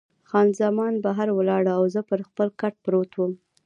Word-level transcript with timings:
خان 0.29 0.47
زمان 0.61 0.93
بهر 1.05 1.29
ولاړه 1.33 1.71
او 1.79 1.83
زه 1.93 2.01
پر 2.09 2.19
خپل 2.29 2.47
کټ 2.61 2.73
پروت 2.85 3.11
وم. 3.15 3.31